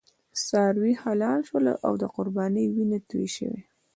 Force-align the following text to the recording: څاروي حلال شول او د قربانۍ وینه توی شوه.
څاروي 0.45 0.93
حلال 1.03 1.39
شول 1.49 1.65
او 1.85 1.93
د 2.01 2.03
قربانۍ 2.15 2.65
وینه 2.75 2.99
توی 3.09 3.25
شوه. 3.35 3.55